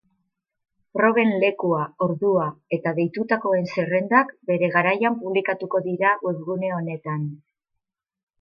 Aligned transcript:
Proben 0.99 1.33
lekua, 1.43 1.81
ordua 2.05 2.47
eta 2.79 2.93
deitutakoen 3.01 3.69
zerrendak 3.75 4.33
bere 4.53 4.73
garaian 4.77 5.21
publikatuko 5.23 5.83
dira 5.91 6.19
webgune 6.29 6.73
honetan. 6.79 7.33